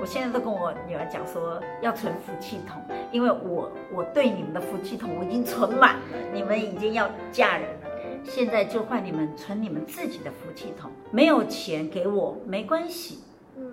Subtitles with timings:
[0.00, 7.88] 我现在都跟我女儿讲说要存福气桶，因为我我对你们的福气桶我已经存满了，你们已经要嫁人了，
[8.24, 13.20] 现在就换你们存你们自己的福气桶，没有钱给我没关系，
[13.56, 13.72] 嗯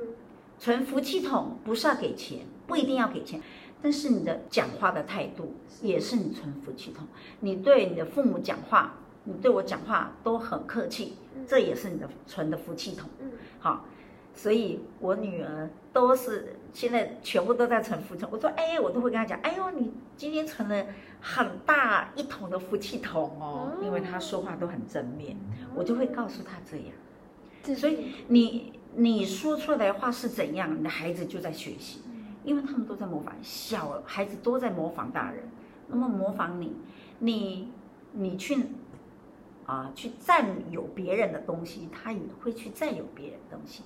[0.57, 3.41] 存福气桶不是要给钱，不一定要给钱，
[3.81, 7.05] 但是你的讲话的态度也是你存福气筒。
[7.41, 8.93] 你对你的父母讲话，
[9.25, 11.15] 你对我讲话都很客气，
[11.45, 13.09] 这也是你的存的福气筒。
[13.19, 13.29] 嗯
[13.59, 13.85] 好，
[14.33, 18.25] 所以我女儿都是现在全部都在存福气。
[18.31, 20.85] 我说，哎，我都会跟她讲，哎呦，你今天存了
[21.21, 25.37] 很大一桶的福气桶哦，因为她说话都很正面，
[25.75, 26.87] 我就会告诉她这样。
[27.61, 32.01] 这所以你你说出来的话是怎样，你的孩子就在学习，
[32.43, 35.43] 因为他们都在模仿，小孩子都在模仿大人，
[35.87, 36.75] 那么模仿你，
[37.19, 37.71] 你
[38.11, 38.57] 你去
[39.65, 43.83] 啊去占有别人的东西，他也会去占有别人的东西。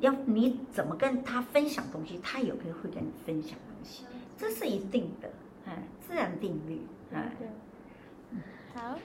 [0.00, 4.04] 要你怎么跟他分享东西，他也会会跟你分享东西，
[4.36, 5.30] 这是一定的，
[5.66, 6.80] 哎，自然定律，
[7.12, 7.32] 哎。
[8.72, 8.96] 好，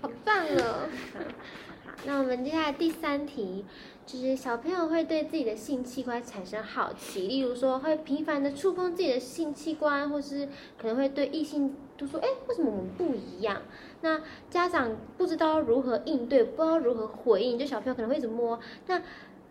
[0.00, 0.88] 好棒哦！
[1.84, 3.64] 好，那我们接下来第三题，
[4.06, 10.48] 就是小朋友会对自己的性器官产生好奇，例如说会频繁的触碰自己的性器官，或是
[10.80, 13.60] 可能会对异性都说，哎，为什么我们不一样？
[14.02, 19.02] 那家长不知道如何应对，不知道如何回应，就小朋友可能会一直摸，那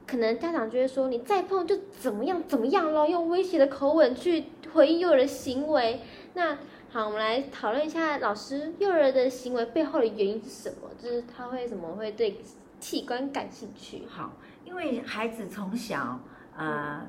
[0.07, 6.01] 可能家长就会说，你再碰就怎么样怎么样咯，用威胁的口吻去回应幼儿的行为，
[6.33, 6.57] 那。
[6.89, 10.89] 好，我们来讨论一下老师幼儿的行为背后的原因是什么？
[10.97, 12.39] 就是他会怎么会对
[12.79, 14.03] 器官感兴趣？
[14.07, 14.31] 好，
[14.63, 16.17] 因为孩子从小
[16.57, 17.05] 呃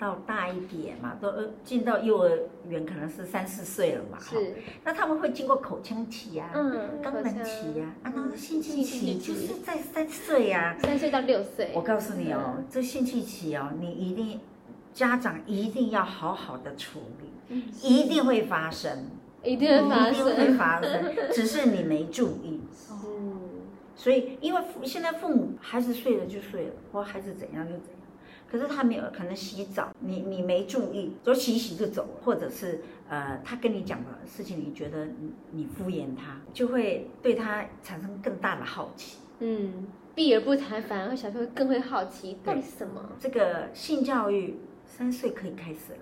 [0.00, 2.30] 到大一点嘛，都呃进到幼儿
[2.66, 4.30] 园可能是三四岁了嘛，哈。
[4.30, 9.32] 是，那他们会经过口腔期呀、嗯，肛门期呀、啊，那性器性器期期。
[9.32, 14.40] 就是在三岁呀、三岁到六岁，我告诉你哦，这性器期哦，你一定
[14.94, 19.06] 家长一定要好好的处理，嗯一定会发生，
[19.44, 20.54] 一定会发一定会。
[20.54, 22.58] 发生， 只是你没注意。
[22.74, 22.94] 是，
[23.96, 27.99] 所以，因为父现在父母孩子睡了就睡了，或孩子怎样就怎样，
[28.50, 39.18] 可是他没有可能洗澡，你你没注意，就洗洗就走了，或者是呃他跟你讲的事情，你觉得你你敷衍他，就会对他产生更大的好奇。
[39.38, 43.12] 嗯，避而不谈，反而小朋友更会好奇到底什么。
[43.20, 45.98] 这个性教育三岁可以开始了。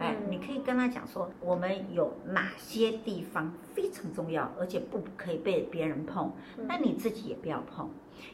[0.00, 0.30] 哎，嗯。
[0.32, 6.66] 你可以跟他讲说，我们有哪些地方非常重要，而且不可以被别人碰，嗯。
[6.66, 7.88] 那你自己也不要碰，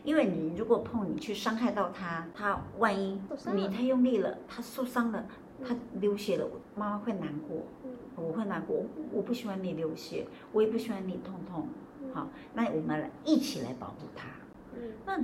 [0.04, 3.20] 因为你如果碰，你去伤害到他，他万一
[3.54, 5.26] 你太用力了，他受伤了，
[5.62, 7.90] 他流血了，我妈妈会难过，嗯。
[8.16, 11.68] 我会难过，我我不喜欢你流血，我也不喜欢你痛痛，
[12.02, 12.14] 嗯。
[12.14, 14.28] 好，那我们来一起来保护他。
[14.74, 14.80] 嗯。
[15.04, 15.18] 那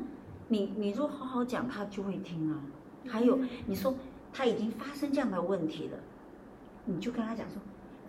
[0.49, 2.61] 你你如果好好讲，他就会听啊。
[3.09, 3.95] 还有你说
[4.33, 5.99] 他已经发生这样的问题了，
[6.85, 7.61] 你就跟他讲说，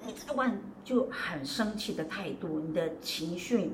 [0.05, 3.71] 你这晚就很生气的态度，你的情绪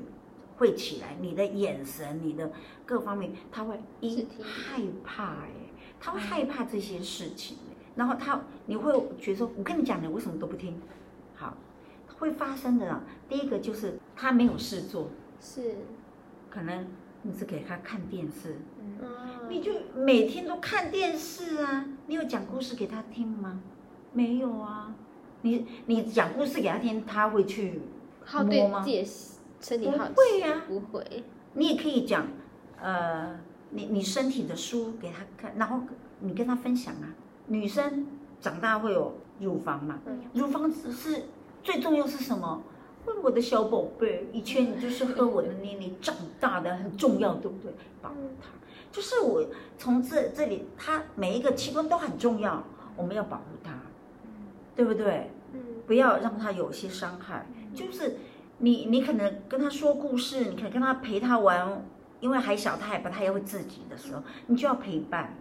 [0.56, 2.52] 会起来，你的眼神，你的
[2.84, 5.50] 各方面，他会一害怕哎，
[5.98, 7.56] 他会害怕这些事情，
[7.96, 10.78] 然后他你会觉得说，我跟你讲，你为什么都不听？
[11.34, 11.56] 好，
[12.18, 13.02] 会发生的啊。
[13.28, 15.08] 第一个就是他没有事做，
[15.40, 15.76] 是，
[16.50, 16.86] 可能
[17.22, 21.86] 你是给他看电视，嗯，你就每天都看电视啊？
[22.06, 23.62] 你有讲故事给他听吗？
[24.12, 24.94] 没有啊。
[25.42, 27.80] 你你讲故事给他听，他会去
[28.24, 29.08] 好对摸吗自己的
[29.60, 32.26] 身体好，不会呀不会，你也可以讲，
[32.80, 33.38] 呃，
[33.70, 35.80] 你你身体的书给他看，然后
[36.20, 37.14] 你跟他分享啊。
[37.46, 38.06] 女生
[38.40, 41.24] 长大会有乳房嘛，嗯乳房只是
[41.62, 42.62] 最重要是什么？
[43.24, 47.72] 我的小宝贝，以前你就是喝我的奶奶长大的，很重要，对不对？
[48.00, 48.48] 保护它，
[48.92, 49.44] 就是我
[49.76, 52.62] 从这这里，它每一个器官都很重要，
[52.96, 53.59] 我们要保护它，
[54.80, 55.30] 对不对？
[55.52, 57.44] 嗯不要让他有些伤害。
[57.74, 58.16] 就是
[58.58, 61.84] 你，你可能跟他说故事，你可能跟他陪他玩，
[62.20, 65.36] 因为还小，他也不太会自己的时候，你就要陪伴，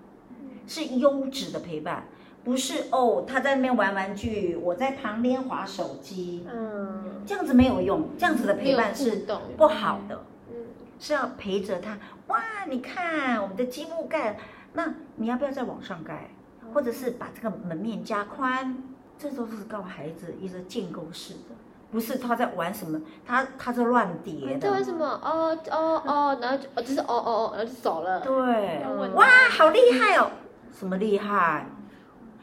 [0.67, 2.07] 是优质的陪伴，
[2.43, 9.25] 不是哦，他在那边玩玩具，我在旁边划手机，嗯，这样子没有用，这样子的陪伴是
[9.55, 10.55] 不好的，嗯
[10.99, 11.97] 是要陪着他。
[12.27, 14.37] 哇，你看我们的积木盖，
[14.73, 16.31] 那你要不要再往上盖，
[16.73, 18.83] 或者是把这个门面加宽？
[19.19, 21.55] 这都是告孩子一个建构式的，
[21.91, 24.59] 不是他在玩什么，他他在乱叠的。
[24.59, 25.05] 这为什么？
[25.05, 28.21] 哦哦哦，然后就哦就是哦哦哦，然后就走了。
[28.21, 28.81] 对
[29.13, 30.31] 哇，好厉害哦！
[30.71, 31.67] 什么厉害？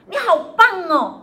[0.09, 1.23] 你好棒哦！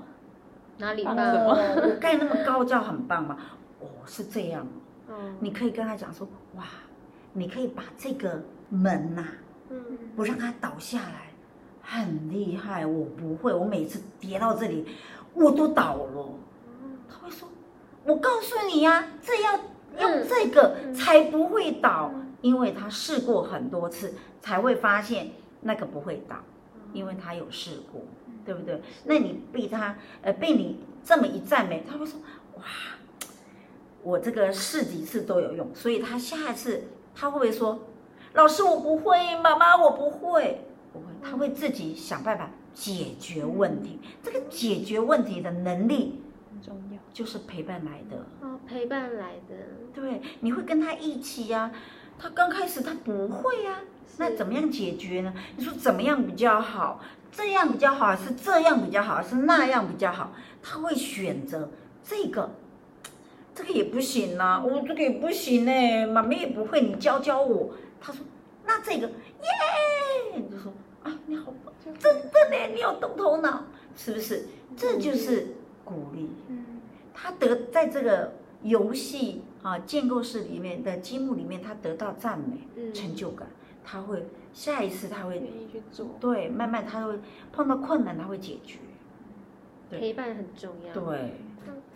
[0.77, 1.15] 哪里棒？
[1.15, 1.55] 哦，
[1.85, 3.37] 我盖那么高，叫很棒吗？
[3.79, 4.65] 哦，是这样。
[5.07, 6.63] 嗯你可以跟他讲说，哇，
[7.33, 9.23] 你可以把这个门呐、
[9.69, 9.79] 嗯
[10.15, 11.31] 不让它倒下来，
[11.81, 14.87] 很厉害，我不会，我每次跌到这里，
[15.33, 16.29] 我都倒了。
[17.09, 17.47] 他会说，
[18.05, 19.59] 我告诉你呀，这要
[19.99, 25.31] 用这个才不会倒，因为他试过很多次，才会发现
[25.61, 26.35] 那个不会倒，
[26.93, 28.01] 因为他有试过，
[28.45, 28.81] 对不对？
[29.05, 32.19] 那你被他呃被你这么一赞美，他会说，
[32.57, 32.63] 哇，
[34.01, 36.83] 我这个试几次都有用，所以他下一次
[37.15, 37.79] 他会不会说，
[38.33, 40.65] 老师我不会，妈妈我不会。
[40.91, 43.99] 不会，他会自己想办法解决问题。
[44.21, 46.21] 这个解决问题的能力
[46.51, 48.25] 很重要，就是陪伴来的。
[48.41, 49.55] 哦，陪伴来的。
[49.93, 51.71] 对，你会跟他一起呀。
[52.17, 53.79] 他刚开始他不会呀，
[54.17, 55.33] 那怎么样解决呢？
[55.57, 57.01] 你说怎么样比较好？
[57.31, 60.31] 这样比较好，还是这样比较好，还是那样比较好？
[60.61, 61.71] 他会选择
[62.03, 62.51] 这个，
[63.55, 67.71] 这个也不行呐，我这个也不行呢，妈妈也不会，你教教我。
[67.99, 68.23] 他说，
[68.65, 69.13] 那这个耶。
[71.03, 71.73] 啊，你好棒！
[71.83, 73.65] 真的呢，你有动头脑，
[73.95, 74.45] 是不是？
[74.75, 76.29] 这就是鼓励。
[76.47, 76.81] 嗯，
[77.13, 83.47] 他得在这个游戏啊建构式里面的积木里面，他得到赞美、成就感，
[83.83, 86.07] 他会下一次他会愿意去做。
[86.19, 87.19] 对，慢慢他会
[87.51, 88.79] 碰到困难，他会解决。
[89.91, 90.93] 陪伴很重要。
[90.93, 91.33] 对。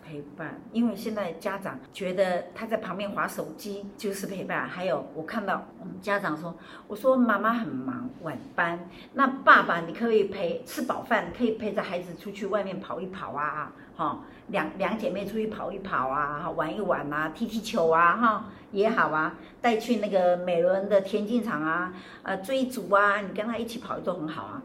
[0.08, 4.66] 陪伴，因为现在家长觉得他在旁边划手机就是陪伴。
[4.66, 6.56] 还有，我看到我们家长说
[6.88, 24.62] ：“我说妈妈很忙，晚班，那爸爸你可以陪吃饱饭，可以陪着孩子出去外面跑一跑啊，哈，两两姐妹出去跑一跑啊，玩一玩啊，踢踢球啊，哈，也好啊，带去那个美伦的田径场啊，呃，追逐啊，你跟他一起跑都很好啊。”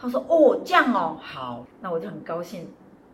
[0.00, 2.66] 他说：“哦，这样哦，好，那我就很高兴。”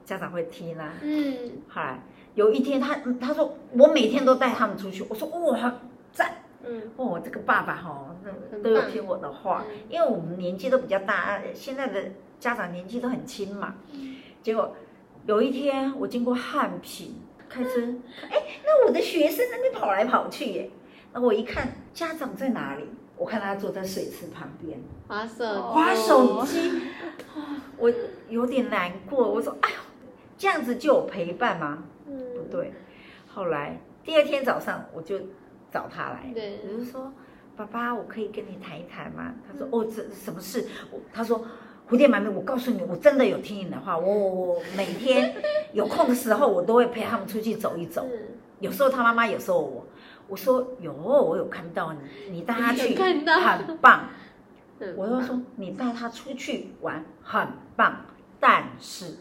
[0.06, 1.36] 家长会听啦，嗯，
[1.68, 2.00] 后来，
[2.36, 5.74] 有一天他他说我每天都带他们出去，我说哇
[6.12, 8.14] 赞，嗯，哦这个爸爸哈
[8.62, 13.74] 都有听我的话，因为我们年纪都比较大，现在的家长年纪都很轻嘛，
[14.44, 14.76] 结果
[15.26, 17.16] 有一天我经过汉品
[17.48, 17.70] 开车，
[18.30, 20.70] 哎，那我的学生那边跑来跑去耶，
[21.12, 22.84] 那我一看家长在哪里，
[23.16, 24.78] 我看他坐在水池旁边。
[25.08, 26.80] 划手划手机，
[27.76, 27.92] 我
[28.28, 29.76] 有点难过，我说哎呦。
[30.38, 31.84] 这样子就有陪伴吗？
[32.06, 32.72] 嗯，不对。
[33.26, 35.18] 后来第二天早上我就
[35.70, 37.12] 找他来，对，我就说
[37.56, 41.44] ：“爸爸，我可以跟你谈一谈吗？”他说：“哦，这什么事？”我他说
[41.88, 43.98] ：“蝴蝶妈咪，我告诉你，我真的有听你的话。
[43.98, 45.34] 我我每天
[45.72, 48.06] 有空的时候，我都会陪他们出去走一走。
[48.60, 49.86] 有时候他妈妈，有时候我。
[50.28, 52.00] 我说有，我有看到你，
[52.30, 54.08] 你带他去， 很棒。
[54.96, 57.46] 我又说你带他出去玩很
[57.76, 58.06] 棒，
[58.40, 59.18] 但是。”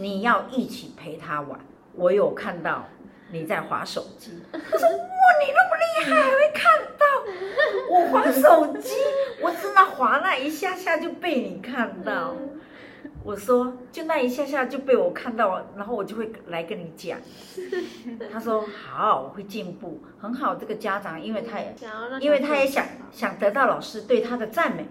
[0.00, 1.60] 你要一起陪他玩，
[1.92, 2.88] 我有看到
[3.30, 4.32] 你在划手机。
[4.50, 4.96] 他说：“哇，
[5.44, 7.04] 你那么厉害，还会看到
[7.90, 8.94] 我划手机？
[9.42, 12.34] 我真的划那一下下就被你看到。”
[13.22, 17.18] 我说：“就那一下下就被我看到了，然后我就会来跟你讲。
[18.32, 21.74] ”他说：“好，我会进步，很好。”这个家长，因为他也，
[22.20, 24.86] 因为他也想想得到老师对他的赞美，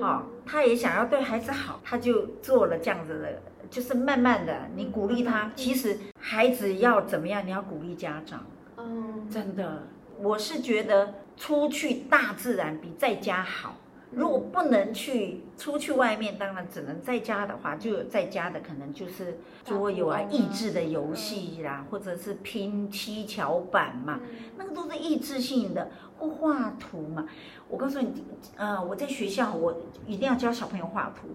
[0.00, 3.42] 好，他也想要对孩子好，他就做了这样子的。
[3.70, 5.52] 就是慢慢的，你鼓励他。
[5.54, 8.46] 其实孩子要怎么样，你要鼓励家长。
[8.76, 9.86] 哦，真的，
[10.22, 13.76] 我是觉得出去大自然比在家好。
[14.10, 24.20] 如果不能去出去外面，当然只能在家的话，就有在家的可能就是桌游啊、益智的游戏啦，或者是拼七巧板嘛，
[24.56, 27.26] 那个都是益智性的，或画图嘛。
[27.68, 28.24] 我告诉你，
[28.56, 31.28] 呃，我在学校我一定要教小朋友画图，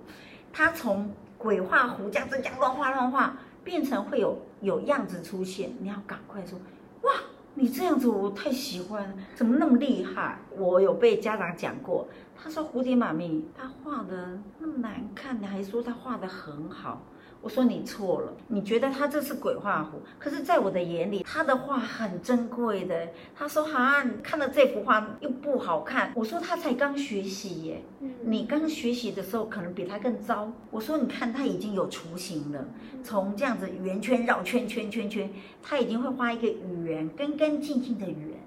[0.52, 1.12] 他从。
[1.36, 5.74] 鬼画符这样子，这样乱画乱画，变成会有有样子出现。
[5.82, 6.58] 你要赶快说，
[7.02, 7.12] 哇，
[7.56, 10.40] 你这样子我太喜欢，怎么那么厉害？
[10.58, 12.08] 我有被家长讲过，
[12.44, 17.02] 他说蝴蝶妈咪，他画的那么难看，你还说他画的很好。
[17.40, 23.08] 我说你错了，你觉得他这是鬼画符，可是在我的眼里，他的画很珍贵的。
[23.34, 26.12] 他说哈，你看了这幅画又不好看。
[26.16, 27.82] 我说他才刚学习耶，
[28.26, 30.52] 你刚学习的时候可能比他更糟。
[30.70, 32.66] 我说你看他已经有雏形了，
[33.02, 35.30] 从这样子圆圈绕圈圈圈圈，
[35.62, 36.48] 他已经会画一个
[36.84, 38.38] 圆，干干净净的圆，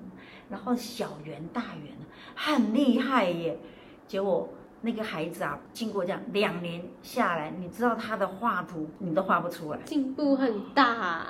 [0.50, 1.94] 然后小圆大圆
[2.34, 3.58] 很厉害耶。
[4.06, 4.48] 结果。
[4.82, 11.26] 那个孩子啊，经过这样两年下来，你知道他的画图你都画不出来，进步很大。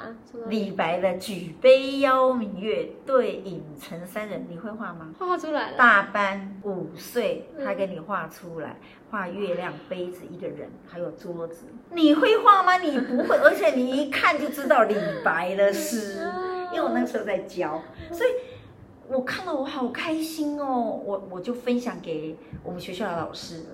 [0.48, 5.14] 李白的“举杯邀明月，对影成三人”，你会画吗？
[5.18, 5.78] 画出来了。
[5.78, 8.76] 大班五岁，他给你画出来，
[9.10, 11.66] 画月亮、杯子、一个人，还有桌子。
[11.92, 12.76] 你会画吗？
[12.76, 16.30] 你不会，而且你一看就知道李白的诗，
[16.74, 17.80] 因为我那时候在教，
[18.12, 18.30] 所以。
[19.08, 21.00] 我看了，我好开心哦！
[21.04, 23.64] 我我就分享给我们学校的老师，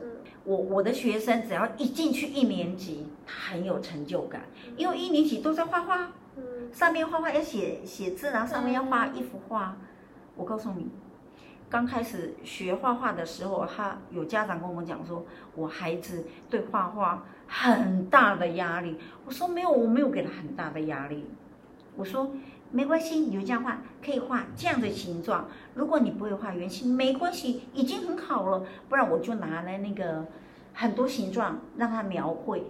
[0.45, 4.43] 我我的学生只要一进去一年级，他很有成就感，
[4.77, 6.13] 因为一年级都在画画，
[6.71, 9.77] 上面画画要写写字，然后上面要画一幅画。
[10.37, 10.91] 我告诉你，
[11.71, 15.25] 刚开始学画画的时候，他有家长跟我们讲说，
[15.55, 18.99] 我孩子对画画很大的压力。
[19.25, 21.27] 我说没有，我没有给他很大的压力。
[21.95, 22.31] 我说
[22.73, 25.47] 没关系，你就这样画，可以画这样的形状。
[25.75, 28.65] 如果你不会画圆形，没关系，已经很好了。
[28.89, 30.27] 不然我就拿来那个
[30.73, 32.65] 很多形状让他描绘。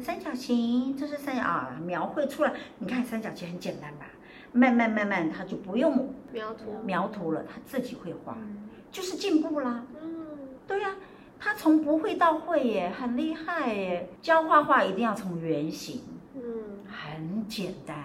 [0.00, 4.06] 三角形，这是三角啊，描绘出来，你看三角形很简单吧？
[4.52, 9.84] 慢慢慢慢，他就不用描图，描图了，他自己会画，嗯就是进步啦。
[10.00, 10.26] 嗯
[10.66, 10.94] 对呀、
[11.40, 14.08] 他从不会到会耶，很厉害耶。
[14.22, 16.02] 教画画一定要从圆形，
[16.36, 17.96] 嗯，很简单。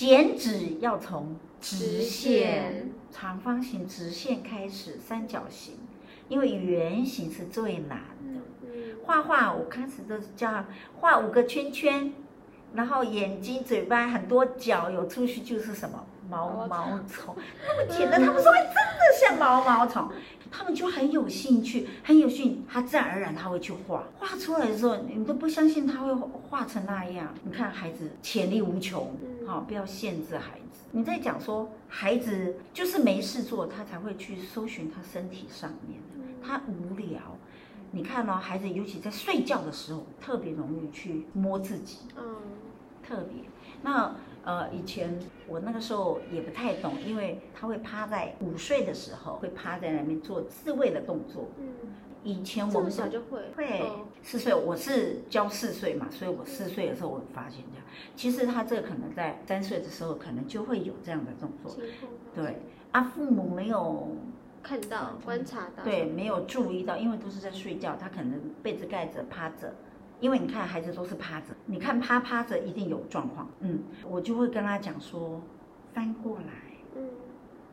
[0.00, 2.40] 剪纸要从直直线。
[2.40, 5.74] 线、长方形、直线开始，三角形，
[6.26, 8.40] 因为圆形是最难的。
[8.62, 10.64] 嗯画画我开始都是教
[11.00, 12.14] 画五个圈圈，
[12.72, 20.08] 然后眼睛、嘴巴很多角有出去就是什么毛毛虫，那么简单，他们说哎真的像毛毛虫，
[20.50, 27.34] 他们就很有兴趣，很有兴趣，他自然而然他会去画，画出来的时候你都不相信他会画成那样。
[27.44, 29.14] 你看孩子潜力无穷，
[29.58, 30.84] 不要限制孩子。
[30.92, 37.20] 你在讲说孩子就是没事做，他才会去搜寻他身体上面的，他无聊。
[37.92, 42.36] 你看哦，孩子尤其在睡觉的时候，特别容易去摸自己，嗯
[43.02, 43.42] 特别。
[43.82, 44.14] 那
[44.44, 51.48] 呃，以前我那个时候也不太懂，因为他会趴在午睡的时候，会趴在那边做自慰的动作。
[51.58, 51.66] 嗯，
[52.22, 53.40] 以前我们小就会，
[54.22, 57.86] 四岁，我是教四岁嘛，所以我四岁的时候我发现这样。
[58.14, 61.74] 其实他这个可能在三岁的时候，可能就会有这样的动作。
[62.34, 62.58] 对
[62.92, 64.08] 啊，父母没有
[64.62, 69.74] 看到观察到，对，没有注意到，因为都是在睡觉，他可能被子盖着趴着。
[70.20, 73.48] 因为你看孩子都是趴着，你看趴趴着一定有状况。
[73.60, 75.40] 嗯，我就会跟他讲说，
[75.94, 76.44] 翻过来，
[76.96, 77.08] 嗯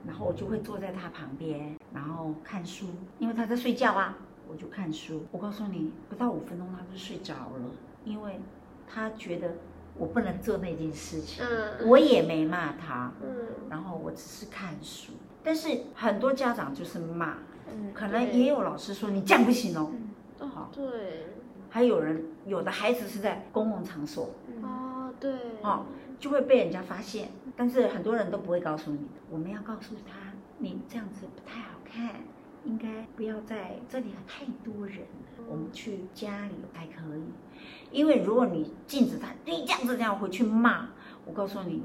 [0.06, 2.86] 然后我就会坐在他旁边，然后看书，
[3.20, 4.18] 因为他在睡觉啊，
[4.50, 5.26] 我就看书。
[5.32, 7.72] 我告诉你，不到五分钟他就睡着了，
[8.06, 8.40] 因为
[8.88, 9.56] 他觉得
[9.96, 11.88] 我不能做那件事情，嗯。
[11.88, 13.30] 我也没骂他，嗯。
[13.70, 15.14] 然后我只是看书。
[15.44, 17.38] 但是很多家长就是骂，
[17.72, 19.92] 嗯，可能也有老师说你这样不行哦。
[20.72, 21.28] 对，
[21.70, 24.32] 还有人有的孩子是在公共场所。
[24.62, 25.86] 哦对，哦，
[26.20, 28.98] 就会被人家发现，但是很多人都不会告诉你。
[28.98, 29.14] 的。
[29.30, 32.22] 我们要告诉他，你这样子不太好看，
[32.68, 37.24] 应该不要在这里太多人了，我们去家里才可以。
[37.92, 40.90] 因为如果你禁止他，你这样子这样回去骂，
[41.26, 41.82] 我告诉你，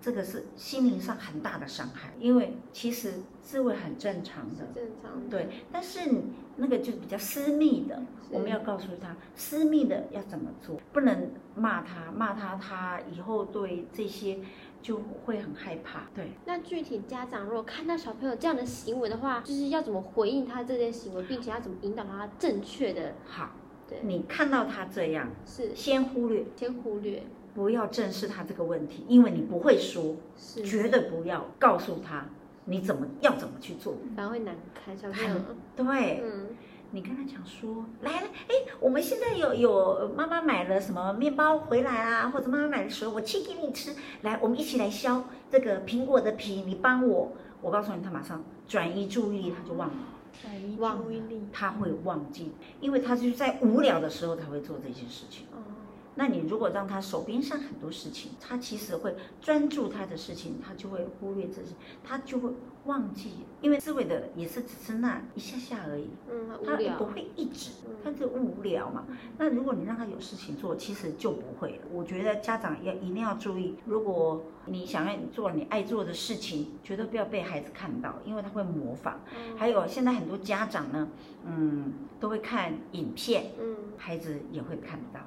[0.00, 2.14] 这个是心灵上很大的伤害。
[2.18, 3.12] 因为其实
[3.42, 6.22] 自慰很正常的，正常，对，但是你
[6.56, 14.38] 那个就比较私密的，我们要告诉他私密的要怎么做，不能骂他，骂他他以后对这些
[14.82, 16.08] 就会很害怕。
[16.14, 23.52] 对，那具体家长如果看到小朋友这样的行为的话，就是要怎么回应他这件行为，并且要怎么引导他正确的，好，
[23.88, 25.74] 对，你看到他这样，是。
[25.74, 27.22] 先忽略，先忽略，
[27.54, 32.26] 不要正视他这个问题，因为你不会说，是，绝对不要告诉他
[32.64, 33.96] 你怎么要怎么去做。
[34.16, 35.40] 反而会难堪，小朋友，
[35.76, 36.48] 对，嗯，
[36.94, 43.94] 你跟他讲说，来来，哎，我们现在有有妈妈买了什么面包回来啊，或者妈妈买的水，我切给你吃。
[44.20, 47.32] 来，我们一起来削这个苹果的皮，你帮我。
[47.62, 49.94] 我告诉你，他马上转移注意力，他就忘了，
[50.42, 51.48] 转移注意力。
[51.50, 55.46] 他会忘记，因为他就是在无聊的时候才会做这些事情。
[55.52, 55.64] 哦，
[56.14, 62.50] 那你如果让他手边上很多事情，他其实会专注他的事情，他就会忽略这些，他就会
[62.84, 66.08] 忘记，因为思维的也是只是那一下下而已。
[66.30, 69.06] 嗯，他不，会一直嗯，他就无聊嘛。
[69.38, 71.84] 那如果你让他有事情做，其实就不会了。
[71.90, 79.20] 我觉得家长要一定要注意，如果你想要做你爱做的事情，绝对不要被孩子看到，因为他会模仿。
[79.34, 81.08] 嗯还有现在很多家长呢，
[81.46, 85.20] 嗯，都会看影片，嗯，孩子也会看到。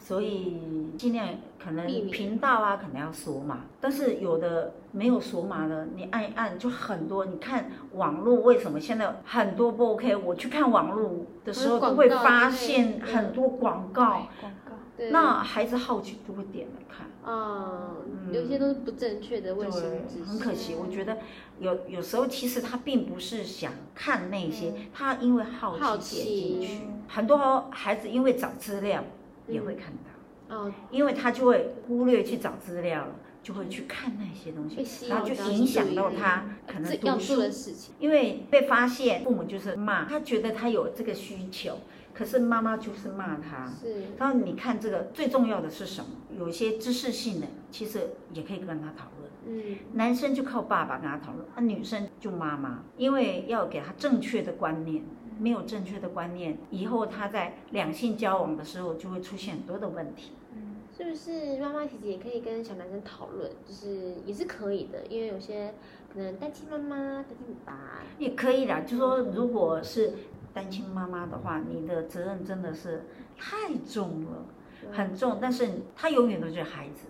[0.00, 0.58] 哦，所以
[0.96, 1.28] 尽量
[1.62, 7.26] 可能频道啊，可能要锁码，但是有的没有锁码的，你按一按就很多。
[7.26, 10.16] 你看网络为什么现在很多不 OK？
[10.16, 17.06] 我去看网络的时候都会发现很多广告，广告，对，那孩子好奇就会点来看。
[17.22, 20.74] 嗯，嗯有些都是不正确的卫生知，识，很可惜。
[20.74, 21.18] 我觉得
[21.58, 26.86] 有有时候其实他并不是想看那些，他因为好好奇点进去。
[27.08, 29.04] 很多孩子因为找资料
[29.50, 30.56] 也会看到。
[30.56, 37.50] 哦，因为他就会忽略去找资料了，就会去看那些东西，然后就影响到他可能读书的。
[37.50, 41.78] 事情，因为被发现，父母就是骂他，觉得他有这个需求，
[42.12, 43.72] 可是妈妈就是骂他。
[43.80, 46.10] 是，然后你看这个最重要的是什么？
[46.36, 49.30] 有一些知识性的，其实也可以跟他讨论。
[49.46, 55.04] 嗯，男生就靠爸爸跟他讨论，啊，女生就妈妈，因为要给他正确的观念。
[55.40, 60.32] 没有正确的观念，以后他在两性交往的时候就会出现很多的问题。
[60.54, 65.72] 嗯，是不是妈妈其实也可以跟小男生讨论，就是也是可以的，因为有些
[66.12, 68.80] 可能单亲妈妈、单亲爸爸也可以啦。
[68.80, 70.12] 就说如果是
[70.52, 73.04] 单亲妈妈的话，你的责任真的是
[73.38, 74.44] 太重了，
[74.92, 75.38] 很重。
[75.40, 75.66] 但是
[75.96, 77.06] 他永远都是孩子，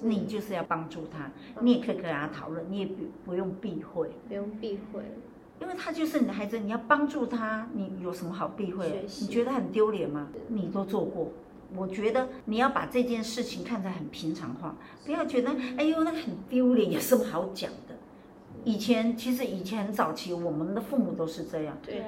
[0.00, 2.94] 你就是要帮助他，你也可以跟他讨论，你也不
[3.26, 5.02] 不用避讳，不用避讳。
[5.60, 9.06] 因为他就是你的孩子，你要帮助他，你有什么好避讳？
[9.20, 10.28] 你觉得很丢脸吗？
[10.48, 11.30] 你都做过，
[11.76, 14.74] 我觉得你要把这件事情看得很平常化，
[15.06, 17.94] 不要觉得哎呦那个很丢脸，有什么好讲的？
[18.64, 21.98] 以前其实以前很早期，我们的父母都是这样，对，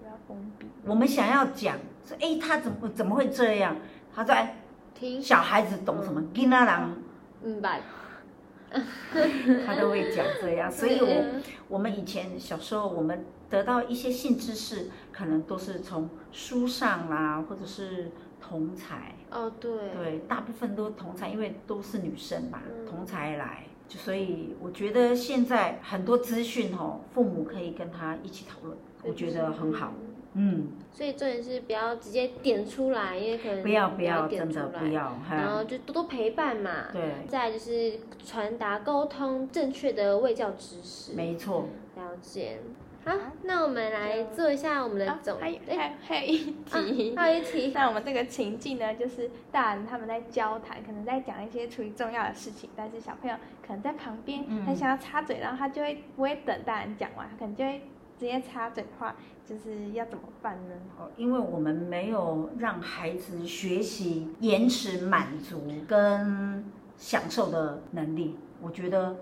[0.00, 0.66] 不要封闭。
[0.84, 3.76] 我们想要讲说，哎，他怎么怎么会这样？
[4.14, 4.56] 他说，哎，
[4.94, 6.22] 听小孩子懂什么？
[6.34, 6.90] 跟他讲，
[7.42, 7.80] 明白。
[9.66, 18.10] 他都会讲这样， 所以我我们以前小时候，我们得到一些性知识，可能都是从书上啦，或者是
[18.40, 19.14] 同才。
[19.30, 19.70] 哦，对。
[19.94, 29.92] 对，大部分都同才，因为都是女生嘛，同才来，所以我觉得现在很多资讯哦，父母可以跟他一起讨论，我觉得很好。
[30.34, 36.86] 嗯，所以重点是不要直接点出来，因为可能不要不要真的不要，然后就多多陪伴嘛。
[36.92, 41.12] 对，再就是传达沟通正确的卫教知识。
[41.12, 42.58] 没错，了解。
[43.04, 43.12] 好，
[43.42, 45.36] 那我们来做一下我们的总。
[45.38, 47.72] 还有还还有一题，还有一题。
[47.74, 53.36] 那我们这个情境呢，就是大人他们在交谈，可能在讲一些处于重要的事情，但是小朋友
[53.66, 57.82] 可能在旁边，他想要插嘴，然后他就会不会等大人讲完，他可能就会。
[58.22, 60.74] 直接插嘴的话，就是要怎么办呢？
[60.96, 66.64] 哦，因为我们没有让孩子学习延迟满足跟
[66.96, 68.38] 享受的能力。
[68.60, 69.16] 我觉得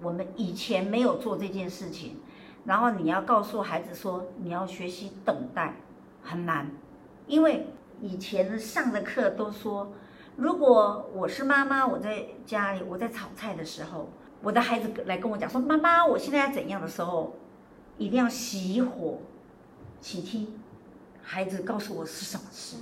[0.00, 2.16] 我们以前没有做这件事情，
[2.64, 5.76] 然后你要告诉孩子说你要学习等待，
[6.22, 6.70] 很难。
[7.26, 7.66] 因为
[8.00, 9.92] 以前上的课都说，
[10.36, 14.08] 如果我是妈妈，我在家里我在炒菜的时候，
[14.40, 17.34] 我的孩子来跟我讲说妈妈，我现在要怎样的时候。
[17.98, 19.18] 一定要熄火，
[20.00, 20.60] 请听
[21.22, 22.76] 孩子告诉我是什么事。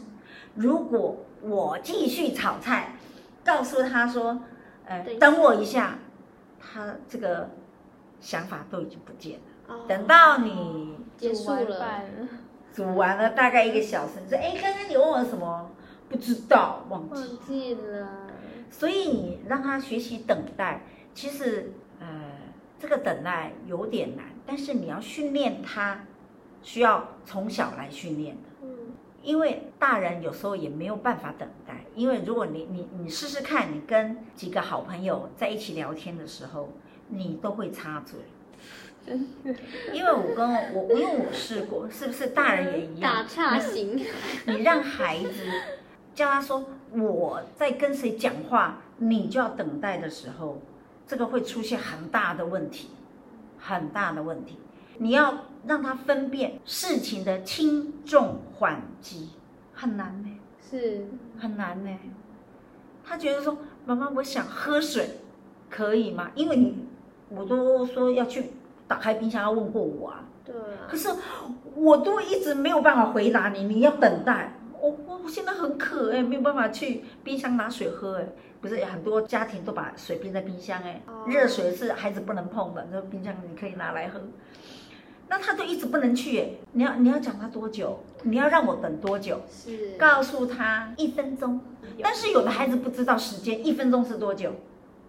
[0.54, 2.96] 如果我继续炒菜，
[3.44, 4.40] 告诉他说
[4.86, 5.98] ：“呃，等我一下。”
[6.66, 7.50] 他这个
[8.20, 9.84] 想法都已经不见了。
[9.86, 12.02] 等到你结束了，
[12.72, 15.70] 煮完了大概一个小时，你说：“哎，刚刚你问我什么？
[16.08, 18.08] 不知道，忘记忘记了。”
[18.70, 20.82] 所以你让他学习等待，
[21.14, 22.06] 其实呃，
[22.80, 24.26] 这个等待有点难。
[24.46, 26.04] 但是你要训练他，
[26.62, 28.42] 需要从小来训练的。
[28.62, 28.68] 嗯，
[29.22, 31.84] 因为大人有时候也没有办法等待。
[31.94, 36.72] 因为如果你你你试试看，你跟几个好朋友在一起聊天的时候，
[37.08, 38.20] 你都会插嘴。
[39.92, 43.14] 因为我跟我因为我试过，是不是大人也一样？
[43.14, 44.02] 打岔型。
[44.46, 45.44] 你让孩子
[46.14, 50.62] 叫他说我在跟谁讲话，你就要等待的时候，
[51.06, 52.88] 这个会出现很大的问题。
[53.66, 54.58] 很大的问题，
[54.98, 59.30] 你要让他分辨事情的轻重缓急，
[59.72, 60.28] 很难呢，
[60.70, 61.06] 是
[61.38, 61.90] 很难呢。
[63.02, 65.18] 他觉得说，妈妈，我想喝水，
[65.70, 66.30] 可以吗？
[66.34, 66.84] 因为你，
[67.30, 68.50] 我都说要去
[68.86, 70.24] 打开冰箱，要问过我啊。
[70.44, 70.84] 对啊。
[70.86, 71.08] 可是
[71.74, 74.58] 我都一直没有办法回答你，你要等待。
[74.78, 78.28] 我我我现在很渴哎，没有办法去冰箱拿水喝哎。
[78.64, 84.18] 不是很多家庭都把水冰在冰箱哎，热水是孩子不能碰的，那冰箱你可以拿来喝。
[85.28, 88.02] 那他都一直不能去哎，你要你要讲他多久？
[88.22, 89.42] 你要让我等多久？
[89.50, 91.60] 是告诉他一分钟。
[92.02, 94.52] 但是有的孩子不知道时间，一分钟是多久？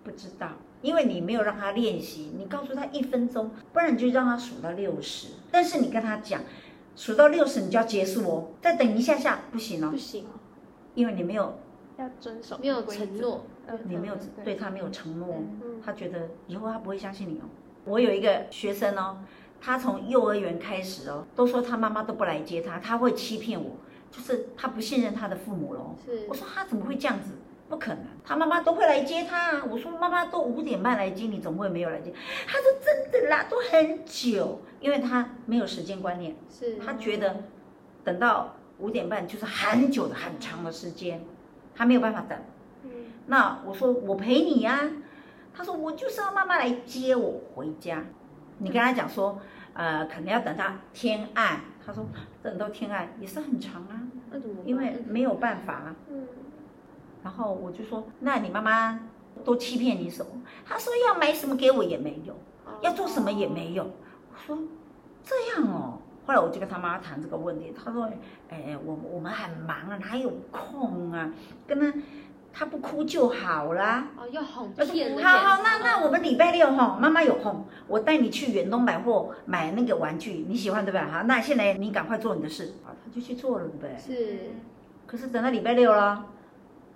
[0.04, 0.50] 不知道，
[0.82, 2.34] 因为你没有让他练习。
[2.38, 5.30] 你告诉他一分钟，不然你就让他数到六十。
[5.50, 6.42] 但是你跟他讲，
[6.98, 10.26] 数到六十你就要结束哦，再等一下下不行哦，不行，
[10.94, 11.58] 因为你没有。
[11.98, 13.46] 要遵守，没有承诺，
[13.86, 15.42] 你没有对他没有承诺，
[15.84, 17.44] 他觉得以后他不会相信你哦。
[17.86, 19.18] 我有一个学生哦，
[19.62, 23.78] 他从幼儿园开始哦，都说他妈妈都不来接他，他会欺骗我，
[24.12, 25.96] 就是他不信任他的父母喽。
[26.04, 27.32] 是，我说他怎么会这样子？
[27.68, 29.64] 不可能，他妈妈都会来接他啊。
[29.72, 32.14] 我说妈妈都五点半来接你，怎么会没有来接？
[32.46, 37.44] 他说真的啦，都很久，因为他没有时间观念，是他觉得
[38.04, 41.24] 等到五点半就是很久的很长的时间。
[41.76, 42.40] 他没有办法等，
[43.28, 44.90] 那我说我陪你呀，
[45.54, 48.04] 他说我就是要妈妈来接我回家。
[48.60, 49.38] 你跟他讲说，
[49.74, 51.60] 呃，可能要等到天暗。
[51.86, 52.08] 他说
[52.42, 54.02] 等到天暗也是很长啊。
[54.32, 54.56] 那怎么？
[54.66, 55.94] 因为没有办法。
[56.10, 56.26] 嗯，
[57.24, 59.00] 然后我就说，那你妈妈
[59.44, 60.32] 都欺骗你什么？
[60.66, 62.34] 他说要买什么给我也没有，
[62.66, 63.84] 哦要做什么也没有。
[63.84, 64.58] 我说
[65.24, 66.00] 这样哦。
[66.26, 68.10] 后来我就跟他妈谈这个问题，他说，
[68.50, 71.32] 哎，我我们很忙啊，哪有空啊？
[71.68, 71.94] 跟他。
[72.58, 74.08] 他不哭就好啦。
[74.16, 81.06] 哦，要哄骗好好，那那我们礼拜六哈，妈妈有空，我带你去远东百货买那个玩具，你喜欢对吧？
[81.12, 83.98] 好，那现在你赶快做你的事，啊，他就去做了，对不对？
[84.00, 84.40] 是
[85.06, 86.28] 可是等到礼拜六了，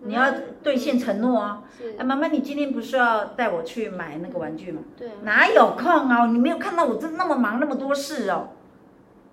[0.04, 0.32] 你要
[0.63, 1.63] 兑现承诺啊！
[1.78, 4.82] 是哎，，妈妈，你今天不是要带我去买那个玩具吗？
[4.98, 6.26] 对啊，哪有空啊？
[6.28, 8.48] 你没有看到我这那么忙那么多事哦？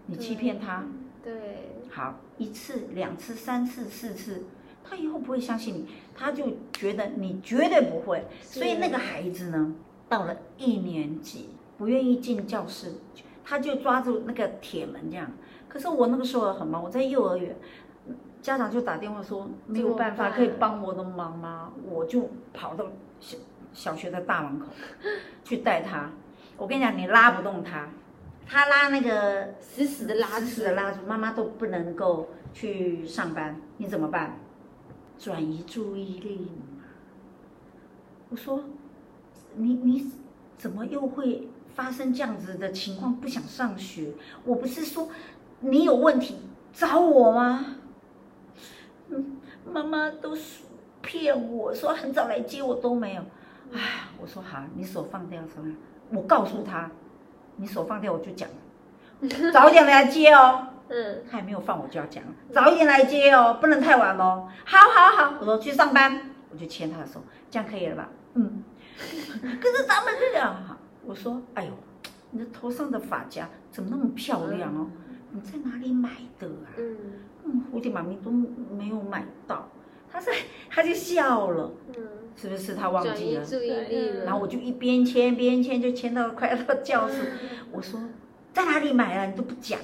[0.07, 0.85] 你欺骗他，
[1.23, 1.33] 对，
[1.91, 4.45] 好，一次、两次、三次、四次，
[4.85, 8.25] 他以后不会相信你，他就觉得你绝对不会。
[8.41, 9.75] 所以那个孩子呢，
[10.09, 12.93] 到了一年级，不愿意进教室，
[13.45, 15.31] 他就抓住那个铁门这样。
[15.69, 17.57] 可是我那个时候很忙，我在幼儿园，
[18.41, 21.73] 家长就打电话说没有办法，可以帮我的忙吗？
[21.85, 22.87] 我就跑到
[23.19, 23.37] 小
[23.73, 24.67] 小学的大门口
[25.43, 26.11] 去带他。
[26.57, 27.91] 我跟你讲，你拉不动他，
[28.47, 34.39] 他拉那个死死的拉死住，死的拉住，妈妈都不能够去上班，你怎么办？
[35.19, 36.51] 转移注意力。
[38.29, 38.63] 我说，
[39.55, 40.13] 你你
[40.57, 43.15] 怎么又会发生这样子的情况？
[43.17, 44.13] 不想上学？
[44.45, 45.09] 我不是说
[45.61, 46.37] 你有问题
[46.73, 47.77] 找我吗？
[49.09, 50.37] 嗯，妈妈都
[51.01, 53.23] 骗我说很早来接我都没有。
[53.73, 55.75] 哎，我说好，你手放掉，手放掉。
[56.11, 56.91] 我告诉他，
[57.57, 60.69] 你手放掉，我就讲了， 早一点来接哦。
[60.89, 64.49] 嗯，他还没有放，我就要讲，早一点来接哦，不能太晚哦。
[64.65, 68.09] 好好好，我说去上班，我就牵他的手，这样可以了吧？
[68.35, 68.63] 嗯。
[69.61, 71.73] 可是咱们这样哈，我说，哎呦，
[72.31, 74.87] 你的头上的发夹怎么那么漂亮哦？
[75.33, 76.73] 你在哪里买的啊？
[76.79, 76.97] 嗯
[77.45, 79.69] 嗯，蝴蝶妈咪都没有买到。
[80.17, 80.33] 他说，
[80.71, 81.95] 他就笑了，嗯，
[82.35, 83.43] 是不是他忘记了？
[83.43, 87.33] 移注意力了，然后我就一边牵边牵，就牵到快要到教室。
[87.71, 88.01] 我说
[88.55, 89.27] 在哪里买啊？
[89.27, 89.79] 你都不讲。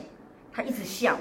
[0.50, 1.18] 他一直笑，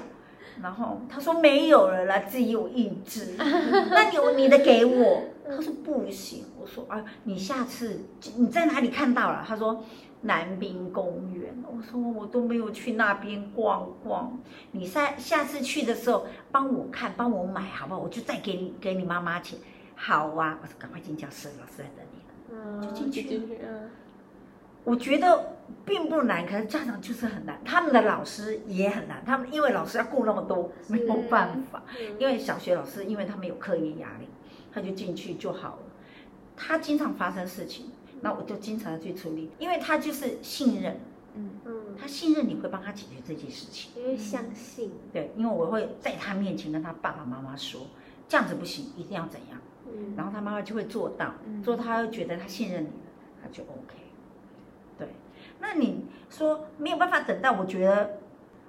[0.62, 3.34] 然后他说没有了啦，自己有一只。
[3.90, 5.24] 那你有你的给我？
[5.46, 6.44] 他说不行。
[6.58, 8.00] 我说啊，你下次
[8.38, 9.44] 你在哪里看到了？
[9.46, 9.84] 他说
[10.22, 11.54] 南滨公园。
[11.66, 14.38] 我说我都没有去那边逛逛。
[14.72, 18.00] 你下下次去的时候帮我看，帮我买好不好？
[18.00, 19.58] 我就再给你给你妈妈钱。
[19.94, 22.22] 好啊，我说赶快进教室，老师在等你。
[22.54, 23.88] 嗯，就进去进去，嗯，
[24.84, 25.56] 我觉得
[25.86, 31.82] 并不难，可是家长就是很难，他们的老师也很难，他们因为老师要顾那么多，没有办法。
[31.98, 34.28] 嗯因为小学老师，因为他们有课业压力，
[34.72, 35.78] 他就进去就好了。
[36.56, 37.90] 他经常发生事情，
[38.22, 41.00] 那我就经常去处理，因为他就是信任，
[41.34, 43.90] 嗯嗯，他信任你会帮他解决这件事情。
[43.96, 47.88] 因为相信，对，因为我会在他面前跟他爸爸妈妈说，
[48.28, 52.94] 这样子不行，一定要怎样，嗯，然后他妈妈就会做到，嗯做到他会觉得他信任你了，
[53.42, 53.96] 他就 OK。
[54.96, 55.08] 对，
[55.58, 58.20] 那你说没有办法等待，我觉得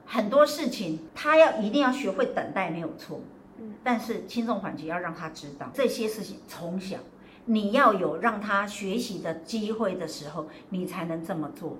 [0.06, 3.22] 很多事情他要一定要学会等待没有错，
[3.60, 6.98] 嗯，但是轻重缓急要让他知道这些事情，从小
[7.45, 11.77] 你要有让他学习的机会的时候，你才能这么做，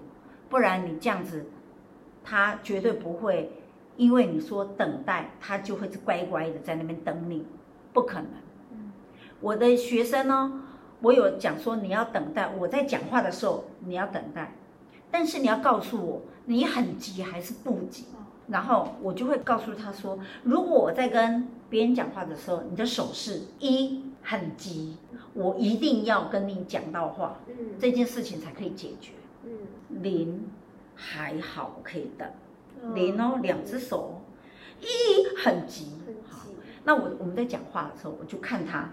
[0.50, 1.46] 不然你这样子，
[2.24, 3.52] 他绝对不会
[3.96, 7.46] 因为你说等待，他就会乖乖的在那边等你，
[7.94, 8.30] 不可能。
[9.40, 10.64] 我的学生呢，
[11.02, 14.56] 我有讲说你要等待，我在讲话的时候你要等待，
[15.12, 18.06] 但是你要告诉我你很急还是不急，
[18.48, 24.98] 然后我就会告诉他说，如果我在跟别人讲话的时候，你的手势一很急，
[25.34, 27.56] 我一定要跟你讲到话，嗯。
[27.80, 29.12] 这件事情才可以解决。
[29.44, 29.52] 嗯，
[30.02, 30.50] 零
[30.96, 32.28] 还好可以等，
[32.82, 34.22] 嗯零哦，两只手，
[34.80, 34.86] 一
[35.38, 36.56] 很急，很好急，
[36.86, 38.90] 那我我们在讲话的时候，我就看他，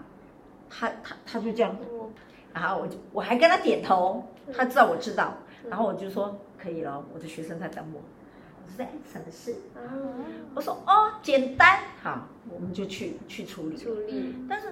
[0.69, 2.09] 他他他就这样，我
[2.53, 5.69] 然后我就我还跟他点头，他知道我知道，嗯。
[5.69, 8.01] 然后我就说可以了，我的学生在等我。
[8.63, 9.55] 我说在什么事？
[9.75, 9.79] 啊，
[10.53, 13.77] 我说哦，简单，好，我们就去去处理。
[13.77, 14.67] 处理，但是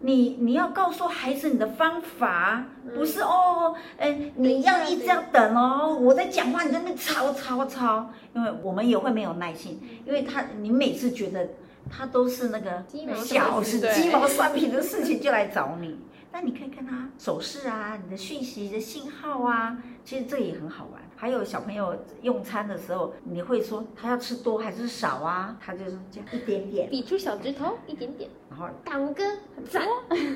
[0.00, 2.94] 你你要告诉孩子你的方法，嗯。
[2.94, 11.48] 不是哦，哎，你要一直要等哦，我在讲话，你在那边吵吵吵，因为我们也会没有耐心，因为他你每次觉得
[11.90, 12.84] 他都是那个
[13.16, 15.98] 小事鸡毛蒜皮的事情就来找你，
[16.32, 21.02] 那你可以看他手势啊，你的讯息的信号啊，其实这也很好玩。
[21.20, 25.56] 还有小朋友用餐的时候，你会说他要吃多还是少啊？
[25.60, 26.28] 他就是这样。
[26.32, 29.24] 一点点，比出小指头一点点，然后大拇哥
[29.68, 29.84] 赞，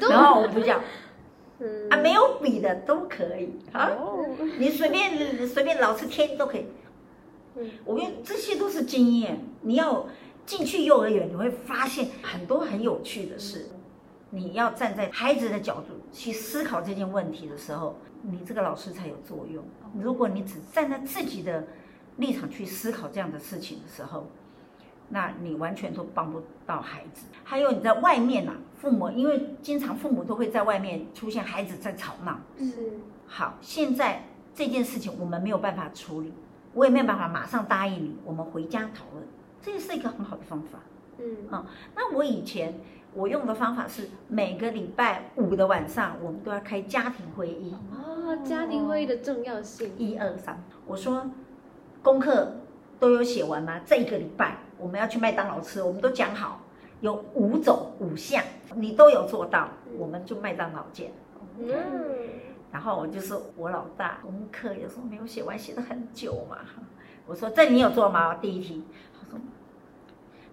[0.01, 0.83] 多，然后我们就讲
[1.61, 1.88] 嗯。
[1.88, 3.61] 啊，没有比的都可以。
[3.71, 4.27] 啊，哦，
[4.59, 6.66] 你随便随便老师添都可以。
[7.55, 7.71] 嗯。
[7.85, 10.05] 我跟你这些都是经验，你要
[10.45, 13.68] 进去幼儿园，你会发现很多很有趣的事。
[14.35, 19.62] 你要站在孩子的角度去思考这件问题的时候，你这个老师才有作用。
[20.01, 21.62] 如果你只站在自己的
[22.16, 24.27] 立场去思考这样的事情的时候，
[25.11, 27.27] 那你完全都帮不到孩子。
[27.45, 32.40] 还有你在外面呐、父母因为经常父母都会在外面出现孩子在吵闹。
[32.59, 36.33] 是，好，现在这件事情我们没有办法处理，
[36.73, 39.23] 我也没有办法马上答应你，我们回家讨论，
[39.61, 40.79] 这也是一个很好的方法。
[41.18, 41.37] 嗯
[41.95, 42.75] 那我以前
[43.14, 50.62] 我用的方法是每个礼拜五的晚上，我们都要开家庭会议，哦，家庭会议的重要性，一二三。
[50.87, 51.31] 我说
[52.03, 52.57] 功课
[52.98, 53.81] 都有写完吗？
[53.85, 56.62] 这一个礼拜我们要去麦当劳吃，我们都讲好，
[57.01, 58.42] 有五种五项，
[58.75, 61.12] 你都有做到，我们就麦当劳见。
[61.59, 61.70] 嗯，
[62.72, 66.57] 然后我就说我老大功课有时候没有写完，写的很久嘛。
[67.27, 68.37] 我说这你有做吗？
[68.37, 69.38] 第一题，他说。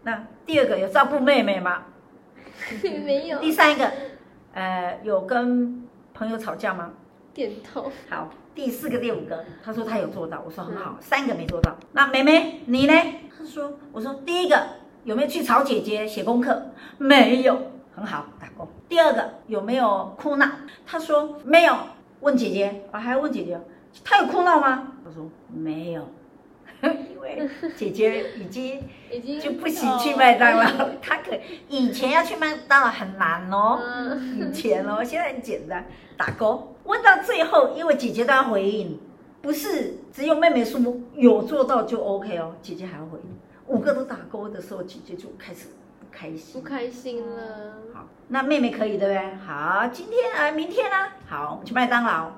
[0.04, 1.86] 那第二个有照顾妹妹吗？
[3.06, 3.91] 没有第三个，
[4.54, 6.91] 呃，有跟朋友吵架吗？
[7.34, 11.76] 点头，好，第四个、第五个，他说他有做到，我说很好，三个没做到。
[11.93, 12.93] 那妹妹你呢？
[13.38, 14.62] 他说，我说第一个
[15.04, 16.72] 有没有去吵姐姐写功课？
[16.98, 18.67] 没有，很好，打勾。
[18.88, 20.45] 第二个有没有哭闹？
[20.86, 21.76] 他说没有。
[22.22, 23.58] 问姐姐，我还要问姐姐，
[24.04, 24.91] 他有哭闹吗？
[25.06, 26.06] 我说没有，
[26.82, 31.38] 因为姐姐已经已经就不行去麦当劳， 她可
[31.68, 33.80] 以前要去麦当劳很难哦。
[33.84, 35.86] 嗯以前哦，现在很简单，
[36.18, 36.76] 打勾。
[36.86, 39.00] 问到最后，因为姐姐都要回应，
[39.42, 40.80] 不是只有妹妹说
[41.15, 43.38] 有做到就 OK 哦，姐姐还要回应。
[43.68, 45.68] 五个都打勾的时候，姐姐就开始
[46.00, 46.60] 不开心。
[46.60, 49.36] 不开心了，好，那妹妹可以对不对？
[49.46, 50.96] 好，今天啊，明天呢、
[51.28, 52.32] 好，我们去麦当劳。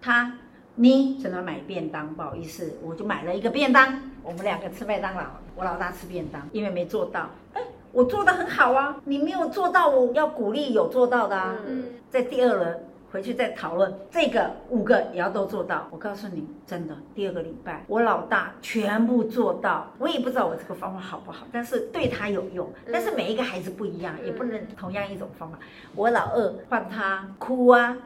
[0.00, 0.32] 她
[0.80, 5.24] 你只能买便当，不好意思，我就买了一个便当，我们两个吃麦当劳，
[5.56, 7.28] 我老大吃便当，因为没做到。
[7.52, 7.60] 哎，
[7.90, 11.56] 我做的很好啊，你没有做到，我要鼓励有做到的啊。
[11.66, 15.88] 嗯在第二轮回去再讨论这个五个也要都做到。
[15.90, 19.92] 我告诉你，真的，第二个礼拜我老大全部做到。
[19.98, 22.70] 我也不知道我这个方法好不好，但是对他有用。
[22.92, 25.58] 但是每一个孩子不一样，也不能同样一种方法。
[25.96, 27.96] 我老二换他哭啊，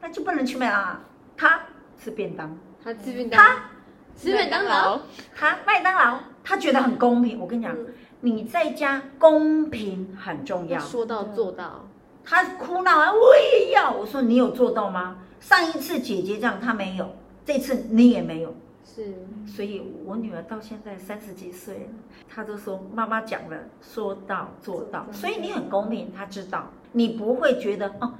[0.00, 0.96] 那就不能去麦当劳，
[1.36, 1.60] 他
[2.02, 3.70] 吃便当，他吃便当，他
[4.16, 5.00] 吃麦当劳，
[5.36, 7.38] 他麦当劳，他觉得很公平。
[7.38, 7.86] 我跟你讲，嗯
[8.22, 10.78] 你在家公平很重要。
[10.78, 11.88] 说到做到，
[12.24, 13.90] 他哭闹啊，我也要。
[13.90, 15.18] 我说你有做到吗？
[15.40, 18.54] 上一次姐姐这样，他没有，这次你也没有。
[18.84, 19.14] 是，
[19.46, 21.80] 所以我女儿到现在三十几岁了，
[22.28, 25.06] 她都说妈妈讲了，说到做到。
[25.12, 28.12] 所以你很公平，她知道，你不会觉得哦，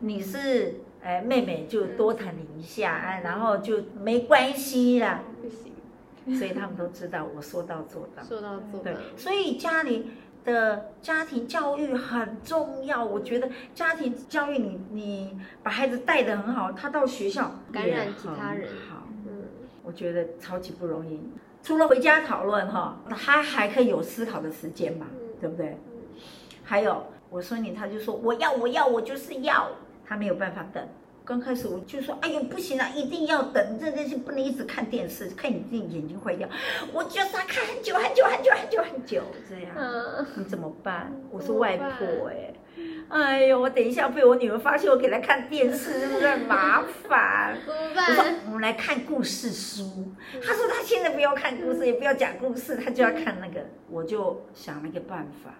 [0.00, 5.22] 你是哎妹妹就多疼你一下，哎，然后就没关系啦。
[5.40, 5.72] 不行，
[6.36, 8.22] 所以他们都知道我说到做到。
[8.24, 10.10] 说到做到对，，所以家里
[10.44, 13.04] 的家庭教育很重要。
[13.04, 19.44] 我觉得家庭教育你，你把孩子带得很好，他到学校感染也其他人好，嗯，
[19.84, 21.20] 我觉得超级不容易。
[21.62, 25.78] 除了回家讨论哈，他还可以有思考的时间嘛，嗯对不对？
[26.64, 29.68] 还有我说你，他就说我要我要我就是要，
[30.06, 30.86] 他没有办法等。
[31.24, 36.48] 刚开始我就说，哎呦不行啊，一定要等，这件事不能一直看电视，看你自己眼睛坏掉。
[36.92, 39.72] 我就是要看很久很久很久很久很久这样。
[39.76, 41.12] 嗯，你怎么办？
[41.32, 42.54] 我是外婆哎、
[43.08, 47.56] 哎呦，我等一下被我女儿发现我给她看电视，是不是很麻烦？
[47.66, 48.34] 怎么办我说办？
[48.46, 50.12] 我们来看故事书。
[50.40, 53.66] 她说她现在不要看故事，也不要讲故事，她就要看那个。
[53.90, 55.54] 我就想了一个办法，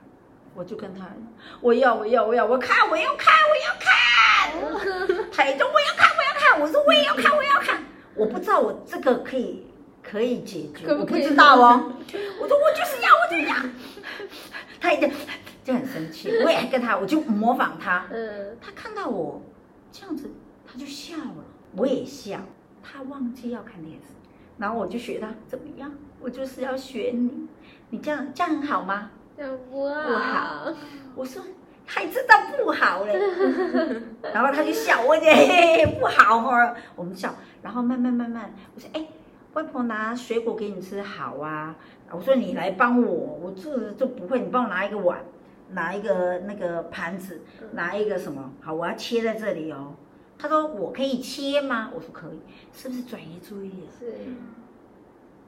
[0.56, 1.06] 我就跟他，
[1.60, 9.66] 我要我要我要我看我要看我要看， 台中我要看我要看，我说我也要看我要看，我不知道我这个可以
[10.02, 11.92] 可以解决，我不知道哦。
[12.40, 13.54] 我说我就是要我就要，
[14.80, 15.12] 他一定
[15.62, 18.06] 就很生气，我也跟他，我就模仿他。
[18.10, 19.42] 嗯，他看到我
[19.92, 20.30] 这样子，
[20.66, 21.44] 他就笑了，
[21.76, 22.40] 我也笑。
[22.82, 24.14] 他忘记要看电视，
[24.58, 25.92] 然后我就学他怎么样？
[26.20, 27.48] 我就是要学你，
[27.90, 29.10] 你这样这样很好吗？
[29.70, 30.72] 不好，
[31.14, 31.42] 我说
[31.84, 33.12] 还知道不好嘞，
[34.32, 39.06] 然后他就笑，我也嘿嘿嘿不好哦，我们笑，然后慢慢慢慢，我说哎，
[39.52, 41.76] 外婆拿水果给你吃好啊，
[42.10, 45.18] 我说你来帮我，我这就不会，你帮我拿一个碗，
[45.70, 49.94] 拿一个那个盘子，拿一个什么，好，我要切在这里哦。
[50.38, 51.90] 他说我可以切吗？
[51.94, 52.40] 我说可以，
[52.72, 53.88] 是不是转移注意力了？
[53.98, 54.14] 是，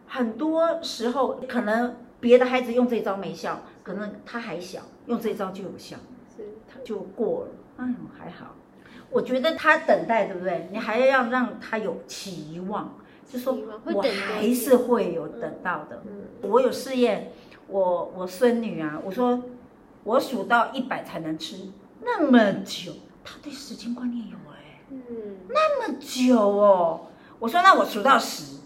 [0.07, 5.97] 很多时候可能别的孩子用这招没效，可能他还小，用这招就有效，
[6.37, 7.51] 是，他就过了。
[7.79, 8.55] 哎呦，还好。
[9.09, 10.69] 我觉得他等待，对不对？
[10.71, 16.03] 你还要让他有期望，就说我还是会有等到的。
[16.05, 17.33] 嗯，我有试验，
[17.67, 19.43] 我我孙女啊，我说
[20.05, 21.71] 我数到一百才能吃，
[22.03, 22.93] 那么久，
[23.25, 24.99] 她对时间观念有哎、嗯，
[25.49, 27.07] 那么久哦。
[27.39, 28.59] 我说那我数到十，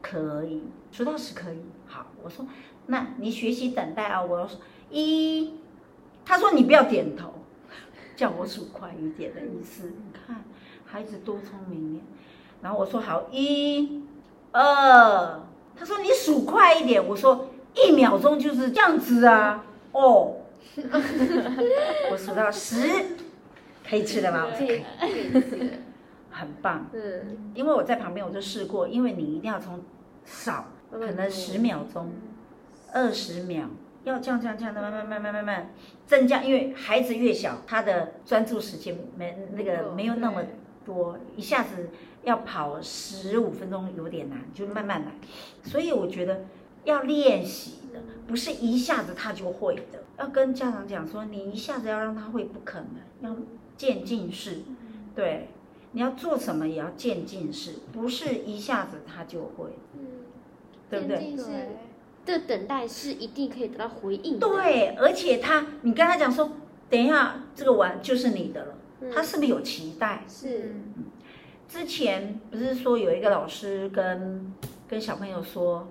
[0.00, 1.60] 可以，数到十可以。
[1.86, 2.46] 好，我说
[2.86, 4.22] 那你学习等待啊。
[4.22, 4.58] 我说
[4.90, 5.54] 一，
[6.24, 7.34] 他说你不要点头，
[8.16, 9.86] 叫我数快一点的意思。
[9.86, 10.44] 你看
[10.84, 12.00] 孩子多聪明呀。
[12.62, 14.02] 然后我说好，一、
[14.52, 15.40] 二，
[15.76, 17.06] 他说你数快一点。
[17.06, 19.64] 我说一秒钟就是这样子啊。
[19.92, 20.36] 哦，
[22.10, 22.86] 我数到十，
[23.88, 24.46] 可以吃了吗？
[24.46, 25.70] 我说 可以，
[26.30, 26.86] 很棒。
[26.92, 29.80] 嗯，因为我在旁边我就试过，因为你一定要从
[30.24, 32.10] 少，可能十秒钟、
[32.94, 33.66] 二十秒，
[34.04, 35.74] 要这样这样这样的慢慢慢慢慢慢
[36.06, 40.44] 增加，因为孩子越小，他的专注时间没那个没有那么
[40.86, 41.90] 多，一下子
[42.22, 45.12] 要跑十五分钟有点难，就慢慢来。
[45.64, 46.44] 所以我觉得
[46.84, 50.04] 要练习的，不是一下子他就会的。
[50.18, 52.88] 要跟家长讲说，你一下子要让他会不可能，
[53.20, 53.36] 要
[53.76, 54.62] 渐进式，
[55.14, 55.48] 对。
[55.96, 60.00] 你要做什么也要渐进式，不是一下子他就会，嗯，
[60.90, 61.36] 对不对？
[62.24, 64.48] 渐进式这等待是一定可以得到回应的。
[64.48, 66.50] 对，而且他，你跟他讲说，
[66.88, 70.24] 等一下这个碗就是你的了，嗯他是不是有期待？
[70.28, 70.74] 是，
[71.68, 74.52] 之前不是说有一个老师跟
[74.88, 75.86] 跟小朋友说，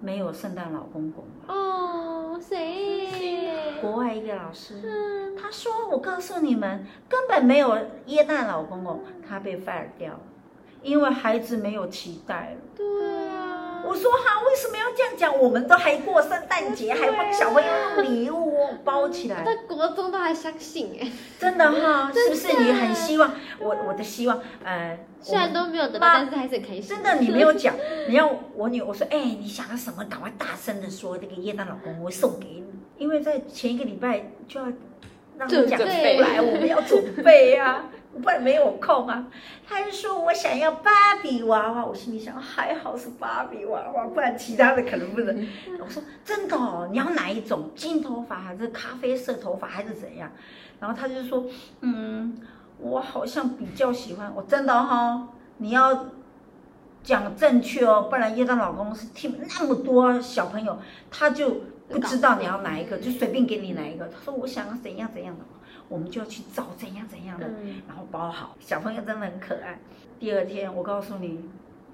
[0.00, 1.54] 没有圣诞老公公吗？
[1.54, 3.80] 哦，谁？
[3.80, 10.20] 国外一个老师，嗯，他说我告诉你们，根本没有耶诞老公公，他被 fire 掉了，
[10.82, 12.60] 因为孩子没有期待了。
[12.74, 13.55] 对啊，
[13.86, 15.38] 我说哈，为什么要这样讲？
[15.38, 22.48] 我们都还过圣诞节，还帮小朋友用礼物包起来，在国中都还相信哎，真的哈， 是不是？
[22.62, 26.82] 你很希望我我的希望，呃，虽然都没有得到，但是还是很开心。
[26.82, 27.74] 真的你没有讲，
[28.08, 30.04] 你要我女，我说，哎，你想要什么？
[30.04, 32.64] 赶快大声的说，那个耶诞老公我送给你，
[32.98, 34.66] 因为在前一个礼拜就要
[35.38, 37.84] 让你讲出准来，我们要准备啊，
[38.20, 39.26] 不然没有空啊。
[39.68, 40.90] 他就说我想要芭
[41.22, 45.46] 比娃娃，我心里想还好是芭比娃娃，不然其他的可能不能。
[45.80, 47.70] 我说真的哦，你要哪一种？
[47.74, 50.30] 金头发还是咖啡色头发还是怎样？
[50.78, 51.44] 然后他就说，
[51.80, 52.38] 嗯，
[52.78, 56.06] 我好像比较喜欢，我真的哈、你要
[57.02, 60.78] 讲正确哦，不然叶丹老公是听那么多小朋友，
[61.10, 64.06] 他就不知道你要哪一个，就随便给你哪一个。
[64.08, 65.44] 他说我想要怎样怎样的，
[65.88, 68.56] 我们就要去找怎样怎样的，嗯然后包好。
[68.60, 69.78] 小朋友真的很可爱。
[70.18, 71.48] 第二天我告诉你。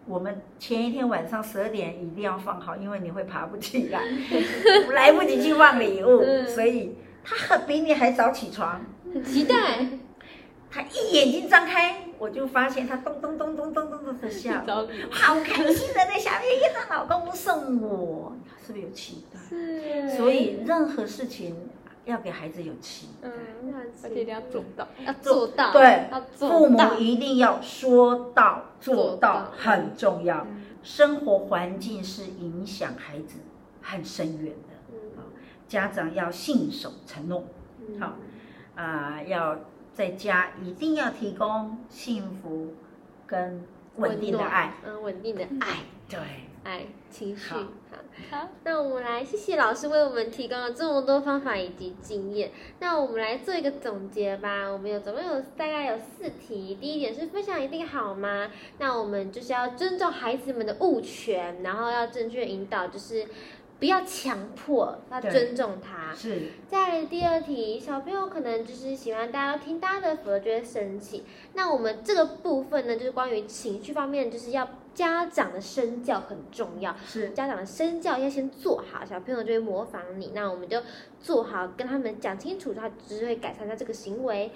[0.04, 4.02] 我们前一天晚上十二点一定要放好，因为你会爬不起来，
[4.92, 8.84] 来不及去放礼物，嗯所以他很比你还早起床。
[9.14, 9.54] 很期待，
[10.68, 18.34] 他一眼睛张开，我就发现他咚咚咚咚咚咚咚的笑，找礼物好开心的在下面，耶，她老公送我，
[18.66, 19.31] 是不是有期待？
[19.52, 21.56] 是所以任何事情
[22.04, 23.08] 要给孩子有期。
[23.20, 23.28] 待。
[23.28, 24.88] 嗯，而且一定要做到。
[25.04, 29.34] 要做到，对要做父母一定要说到做做到。
[29.34, 30.46] 到，很重要。
[30.50, 30.62] 嗯。
[30.82, 33.38] 生活环境是影响孩子
[33.80, 35.22] 很深远的，嗯。
[35.68, 37.44] 家长要信守承诺。
[37.80, 38.00] 嗯。
[38.00, 38.14] 好
[38.74, 39.58] 啊、要
[39.92, 42.72] 在家一定要提供幸福
[43.26, 43.62] 跟
[43.96, 45.76] 稳定的爱。，嗯，稳定的爱，
[46.08, 46.18] 对，
[46.64, 47.54] 爱情绪。
[47.54, 47.60] 好
[48.30, 52.50] 好，那我们来谢谢老师为我们提供了这么多方法以及经验。
[52.78, 54.66] 那我们来做一个总结吧。
[54.66, 56.76] 我们有总共有大概有四题。
[56.80, 58.50] 第一点是分享一定好吗？
[58.78, 63.26] 那我们就是要尊重孩子们的物权，然后要正确引导，就是
[63.78, 66.14] 不要强迫，要尊重他。
[66.14, 71.24] 是再来第二题，小朋友可能就是喜欢大家都听大家的，否则就会生气。
[71.54, 76.94] 那我们这个部分呢，就是关于情绪方面，就是要家长的身教很重要。
[77.06, 80.32] 是，家长的身教要先做好，小朋友就会模仿你。
[80.34, 80.82] 那我们就
[81.20, 84.50] 做好，跟他们讲清楚，他只会改善他这个行为。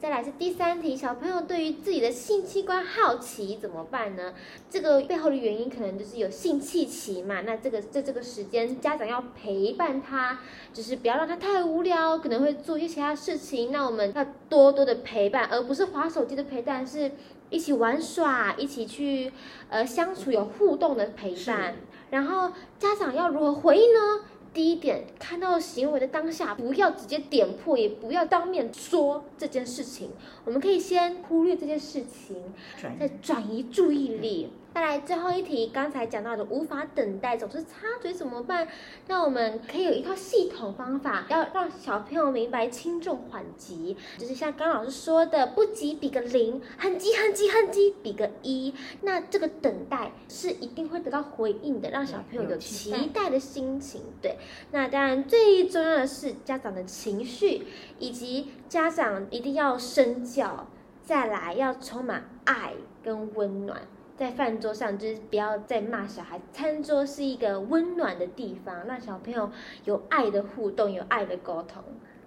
[0.00, 4.34] 再来是第三题，小朋友对于自己的性器官好奇怎么办呢？
[4.68, 7.42] 这个背后的原因可能就是有性器期嘛。
[7.42, 10.40] 那这个在这个时间，家长要陪伴他，
[10.72, 13.70] 就是不要让他太无聊，可能会做一些其他事情。
[13.70, 17.12] 那我们要多多的陪伴，而不是划手机的陪伴，是
[17.52, 19.30] 一起玩耍，一起去
[19.68, 21.76] 呃相处有互动的陪伴。
[22.10, 24.24] 然后家长要如何回应呢？
[24.54, 30.10] 第一点，看到行为的当下，不要直接点破，也不要当面说这件事情。
[30.44, 32.36] 我们可以先忽略这件事情，
[32.78, 34.50] 转再转移注意力。
[34.74, 38.66] 再来最后一题，刚才讲到的无法等待，总是插嘴怎么办？
[39.06, 48.72] 那我们可以有一套系统方法，要让小朋友明白轻重缓急，就是像刚老师说的，不急比个零，很急很急很急比个一。
[49.02, 54.00] 那这个等待是一定会得到回应的，让小朋友有期待的心情。
[54.22, 54.38] 对，
[54.70, 57.66] 那当然最重要的是家长的情绪，
[57.98, 60.66] 以及家长一定要身教，
[61.04, 63.82] 再来要充满爱跟温暖。
[64.16, 66.40] 在饭桌上，就是不要再骂小孩。
[66.52, 69.50] 餐桌是一个温暖的地方，让小朋友
[69.84, 71.82] 有爱的互动，有爱的沟通。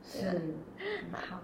[0.07, 0.53] 是，
[1.11, 1.41] 好，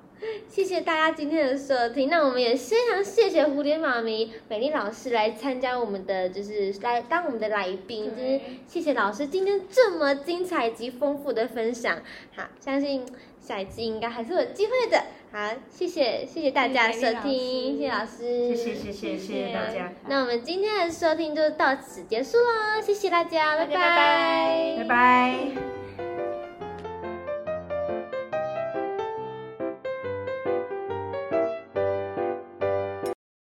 [0.47, 2.09] 谢谢大家今天的收听。
[2.09, 8.11] 那我们也非常谢谢蝴蝶妈咪、美丽老师来参加我们的，就是来当我们的来宾。
[8.15, 11.99] 就是谢谢老师今天这么精彩及丰富的分享。
[12.35, 13.03] 好，相信
[13.39, 15.03] 下一次应该还是有机会的。
[15.31, 19.91] 好，谢谢谢谢大家收听，谢谢老师，谢谢谢谢谢谢大家。
[20.07, 25.80] 那我们今天的收听就到此结束喽，谢谢大家，拜拜拜拜拜。